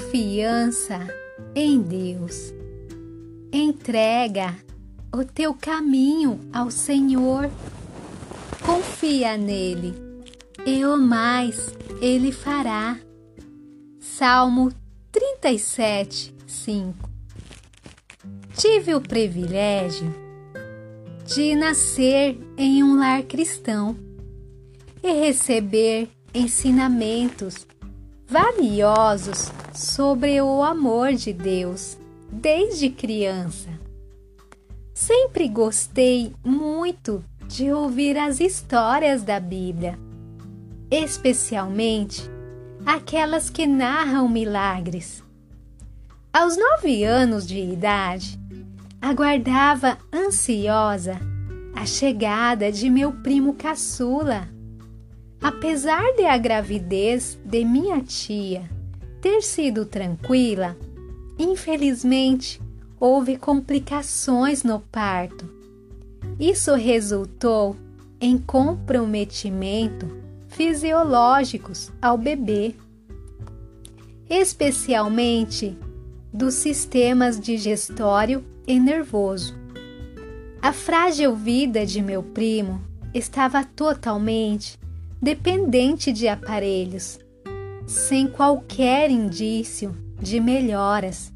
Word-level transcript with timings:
Confiança 0.00 0.98
em 1.54 1.82
Deus. 1.82 2.54
Entrega 3.52 4.56
o 5.14 5.24
teu 5.26 5.52
caminho 5.52 6.40
ao 6.50 6.70
Senhor. 6.70 7.50
Confia 8.64 9.36
nele 9.36 9.94
e 10.64 10.86
o 10.86 10.96
mais 10.96 11.74
ele 12.00 12.32
fará. 12.32 12.98
Salmo 14.00 14.72
37, 15.12 16.34
5 16.46 17.10
Tive 18.56 18.94
o 18.94 19.02
privilégio 19.02 20.12
de 21.26 21.54
nascer 21.54 22.38
em 22.56 22.82
um 22.82 22.98
lar 22.98 23.22
cristão 23.24 23.94
e 25.02 25.12
receber 25.12 26.08
ensinamentos 26.34 27.66
valiosos 28.30 29.50
sobre 29.74 30.40
o 30.40 30.62
amor 30.62 31.14
de 31.14 31.32
Deus 31.32 31.98
desde 32.30 32.88
criança. 32.88 33.68
Sempre 34.94 35.48
gostei 35.48 36.32
muito 36.44 37.24
de 37.48 37.72
ouvir 37.72 38.16
as 38.16 38.38
histórias 38.38 39.24
da 39.24 39.40
Bíblia, 39.40 39.98
especialmente 40.88 42.22
aquelas 42.86 43.50
que 43.50 43.66
narram 43.66 44.28
milagres. 44.28 45.24
Aos 46.32 46.56
nove 46.56 47.02
anos 47.02 47.44
de 47.44 47.58
idade, 47.58 48.38
aguardava 49.02 49.98
ansiosa 50.14 51.18
a 51.74 51.84
chegada 51.84 52.70
de 52.70 52.88
meu 52.88 53.10
primo 53.10 53.54
caçula 53.54 54.46
Apesar 55.42 56.12
de 56.16 56.26
a 56.26 56.36
gravidez 56.36 57.38
de 57.44 57.64
minha 57.64 58.02
tia 58.02 58.68
ter 59.22 59.40
sido 59.40 59.86
tranquila, 59.86 60.76
infelizmente 61.38 62.60
houve 62.98 63.38
complicações 63.38 64.62
no 64.62 64.80
parto. 64.80 65.48
Isso 66.38 66.74
resultou 66.74 67.74
em 68.20 68.36
comprometimento 68.36 70.06
fisiológicos 70.48 71.90
ao 72.02 72.18
bebê, 72.18 72.74
especialmente 74.28 75.76
dos 76.30 76.54
sistemas 76.54 77.40
digestório 77.40 78.44
e 78.66 78.78
nervoso. 78.78 79.58
A 80.60 80.72
frágil 80.72 81.34
vida 81.34 81.86
de 81.86 82.02
meu 82.02 82.22
primo 82.22 82.82
estava 83.14 83.64
totalmente 83.64 84.78
dependente 85.20 86.12
de 86.12 86.28
aparelhos, 86.28 87.18
sem 87.86 88.26
qualquer 88.26 89.10
indício 89.10 89.94
de 90.20 90.40
melhoras. 90.40 91.32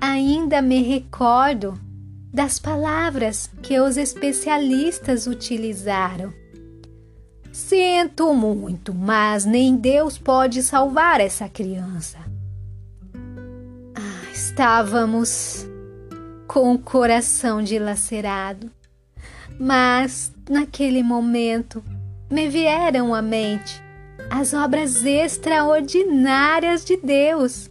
Ainda 0.00 0.60
me 0.60 0.82
recordo 0.82 1.78
das 2.32 2.58
palavras 2.58 3.48
que 3.62 3.78
os 3.80 3.96
especialistas 3.96 5.26
utilizaram. 5.26 6.32
Sinto 7.52 8.34
muito, 8.34 8.92
mas 8.92 9.44
nem 9.44 9.76
Deus 9.76 10.18
pode 10.18 10.62
salvar 10.62 11.20
essa 11.20 11.48
criança. 11.48 12.18
Ah, 13.94 14.30
estávamos 14.32 15.64
com 16.48 16.74
o 16.74 16.78
coração 16.78 17.62
dilacerado, 17.62 18.70
mas 19.58 20.32
naquele 20.50 21.02
momento 21.02 21.82
me 22.30 22.48
vieram 22.48 23.14
à 23.14 23.22
mente 23.22 23.82
as 24.30 24.54
obras 24.54 25.04
extraordinárias 25.04 26.84
de 26.84 26.96
Deus. 26.96 27.70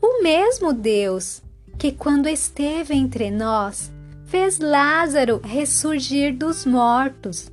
O 0.00 0.22
mesmo 0.22 0.72
Deus 0.72 1.42
que, 1.78 1.92
quando 1.92 2.28
esteve 2.28 2.94
entre 2.94 3.30
nós, 3.30 3.92
fez 4.24 4.58
Lázaro 4.58 5.40
ressurgir 5.42 6.36
dos 6.36 6.66
mortos. 6.66 7.50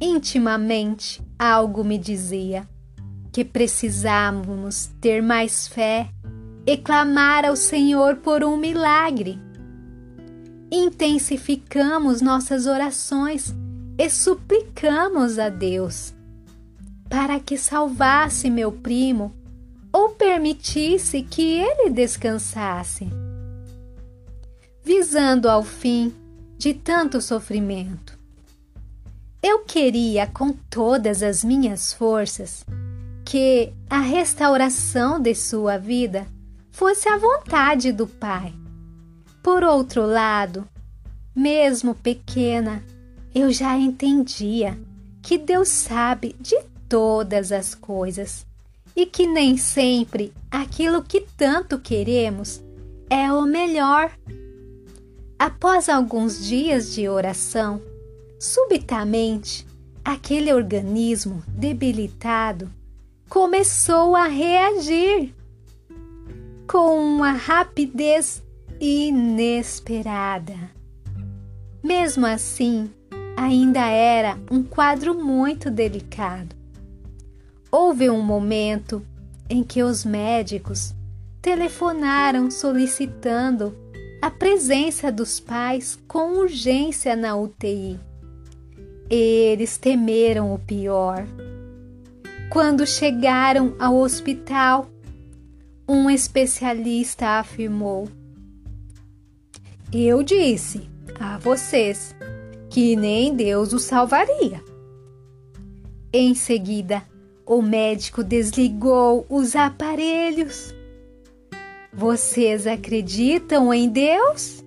Intimamente, 0.00 1.22
algo 1.38 1.82
me 1.82 1.98
dizia 1.98 2.68
que 3.32 3.44
precisávamos 3.44 4.90
ter 5.00 5.22
mais 5.22 5.68
fé 5.68 6.08
e 6.66 6.76
clamar 6.76 7.44
ao 7.44 7.56
Senhor 7.56 8.16
por 8.16 8.42
um 8.42 8.56
milagre. 8.56 9.38
Intensificamos 10.70 12.20
nossas 12.20 12.66
orações 12.66 13.54
e 13.98 14.10
suplicamos 14.10 15.38
a 15.38 15.48
Deus 15.48 16.14
para 17.08 17.38
que 17.40 17.56
salvasse 17.56 18.50
meu 18.50 18.70
primo 18.72 19.32
ou 19.92 20.10
permitisse 20.10 21.22
que 21.22 21.58
ele 21.58 21.90
descansasse, 21.90 23.08
visando 24.84 25.48
ao 25.48 25.62
fim 25.62 26.12
de 26.58 26.74
tanto 26.74 27.20
sofrimento. 27.20 28.18
Eu 29.42 29.60
queria 29.60 30.26
com 30.26 30.52
todas 30.52 31.22
as 31.22 31.44
minhas 31.44 31.92
forças 31.92 32.64
que 33.24 33.72
a 33.88 34.00
restauração 34.00 35.20
de 35.20 35.34
sua 35.34 35.78
vida 35.78 36.26
fosse 36.70 37.08
a 37.08 37.16
vontade 37.16 37.92
do 37.92 38.06
Pai. 38.06 38.52
Por 39.42 39.62
outro 39.62 40.04
lado, 40.04 40.68
mesmo 41.34 41.94
pequena, 41.94 42.82
eu 43.38 43.52
já 43.52 43.76
entendia 43.76 44.78
que 45.20 45.36
Deus 45.36 45.68
sabe 45.68 46.34
de 46.40 46.56
todas 46.88 47.52
as 47.52 47.74
coisas 47.74 48.46
e 48.96 49.04
que 49.04 49.26
nem 49.26 49.58
sempre 49.58 50.32
aquilo 50.50 51.02
que 51.02 51.20
tanto 51.36 51.78
queremos 51.78 52.62
é 53.10 53.30
o 53.30 53.42
melhor. 53.42 54.10
Após 55.38 55.90
alguns 55.90 56.46
dias 56.46 56.94
de 56.94 57.10
oração, 57.10 57.82
subitamente 58.40 59.66
aquele 60.02 60.50
organismo 60.50 61.44
debilitado 61.46 62.72
começou 63.28 64.16
a 64.16 64.28
reagir 64.28 65.34
com 66.66 66.98
uma 66.98 67.32
rapidez 67.32 68.42
inesperada. 68.80 70.56
Mesmo 71.82 72.24
assim, 72.24 72.90
ainda 73.36 73.86
era 73.86 74.38
um 74.50 74.62
quadro 74.62 75.14
muito 75.14 75.70
delicado. 75.70 76.56
Houve 77.70 78.08
um 78.08 78.22
momento 78.22 79.04
em 79.48 79.62
que 79.62 79.82
os 79.82 80.04
médicos 80.04 80.94
telefonaram 81.42 82.50
solicitando 82.50 83.76
a 84.22 84.30
presença 84.30 85.12
dos 85.12 85.38
pais 85.38 85.98
com 86.08 86.38
urgência 86.38 87.14
na 87.14 87.36
UTI. 87.36 88.00
Eles 89.10 89.76
temeram 89.76 90.52
o 90.52 90.58
pior. 90.58 91.24
Quando 92.50 92.86
chegaram 92.86 93.76
ao 93.78 93.96
hospital, 93.96 94.88
um 95.88 96.10
especialista 96.10 97.38
afirmou: 97.38 98.08
Eu 99.92 100.22
disse 100.22 100.88
a 101.20 101.38
vocês 101.38 102.15
que 102.76 102.94
nem 102.94 103.34
Deus 103.34 103.72
o 103.72 103.78
salvaria. 103.78 104.62
Em 106.12 106.34
seguida, 106.34 107.02
o 107.46 107.62
médico 107.62 108.22
desligou 108.22 109.24
os 109.30 109.56
aparelhos. 109.56 110.74
Vocês 111.90 112.66
acreditam 112.66 113.72
em 113.72 113.88
Deus? 113.88 114.62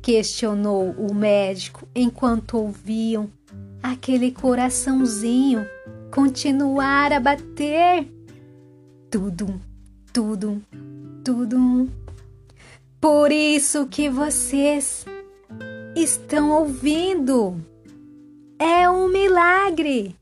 Questionou 0.00 0.92
o 0.92 1.12
médico 1.12 1.88
enquanto 1.92 2.56
ouviam 2.56 3.28
aquele 3.82 4.30
coraçãozinho 4.30 5.66
continuar 6.14 7.12
a 7.12 7.18
bater. 7.18 8.06
Tudo, 9.10 9.60
tudo, 10.12 10.62
tudo. 11.24 11.90
Por 13.00 13.32
isso 13.32 13.88
que 13.88 14.08
vocês 14.08 15.04
estão 16.02 16.50
ouvindo. 16.50 17.56
É 18.58 18.88
um 18.88 19.08
milagre. 19.08 20.14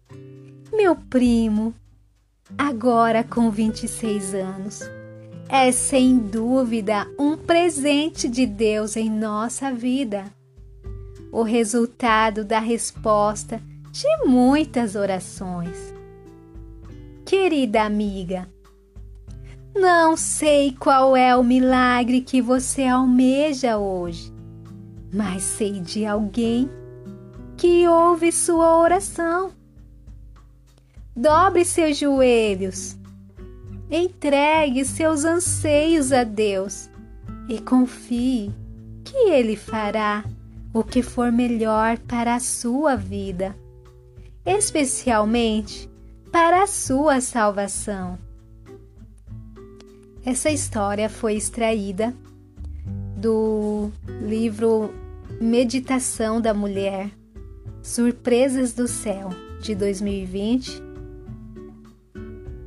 Meu 0.73 0.97
primo, 0.97 1.75
agora 2.57 3.23
com 3.23 3.51
26 3.51 4.35
anos, 4.35 4.81
é 5.49 5.71
sem 5.71 6.19
dúvida 6.19 7.07
um 7.19 7.37
presente 7.37 8.29
de 8.29 8.47
Deus 8.47 8.97
em 8.97 9.11
nossa 9.11 9.71
vida. 9.71 10.25
O 11.31 11.43
resultado 11.43 12.45
da 12.45 12.59
resposta 12.59 13.61
de 13.93 14.27
muitas 14.27 14.95
orações. 14.95 15.95
Querida 17.25 17.83
amiga, 17.83 18.49
não 19.75 20.17
sei 20.17 20.75
qual 20.79 21.17
é 21.17 21.37
o 21.37 21.45
milagre 21.45 22.23
que 22.23 22.41
você 22.41 22.85
almeja 22.85 23.77
hoje 23.77 24.36
mas 25.17 25.43
sei 25.43 25.81
de 25.81 26.05
alguém 26.05 26.71
que 27.57 27.89
ouve 27.89 28.31
sua 28.31 28.77
oração. 28.77 29.51
Dobre 31.17 31.65
seus 31.65 31.97
joelhos 31.97 32.97
Entregue 33.91 34.85
seus 34.85 35.25
anseios 35.25 36.13
a 36.13 36.25
Deus 36.25 36.91
e 37.49 37.61
confie 37.61 38.53
que 39.05 39.31
Ele 39.31 39.55
fará 39.55 40.25
o 40.75 40.83
que 40.83 41.03
for 41.03 41.31
melhor 41.31 41.97
para 42.01 42.35
a 42.35 42.41
sua 42.41 42.97
vida, 42.97 43.57
especialmente 44.45 45.89
para 46.33 46.65
a 46.65 46.67
sua 46.67 47.21
salvação. 47.21 48.19
Essa 50.25 50.51
história 50.51 51.09
foi 51.09 51.35
extraída 51.35 52.13
do 53.17 53.93
livro 54.21 54.93
Meditação 55.41 56.41
da 56.41 56.55
Mulher 56.55 57.11
Surpresas 57.83 58.73
do 58.73 58.89
Céu 58.89 59.31
de 59.61 59.75
2020 59.75 60.83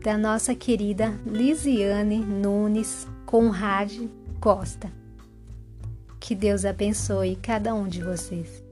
da 0.04 0.18
nossa 0.18 0.54
querida 0.54 1.20
Lisiane 1.26 2.20
Nunes 2.20 3.08
Conrad 3.26 3.92
Costa. 4.40 4.92
Que 6.20 6.36
Deus 6.36 6.64
abençoe 6.64 7.36
cada 7.36 7.74
um 7.74 7.88
de 7.88 8.04
vocês. 8.04 8.69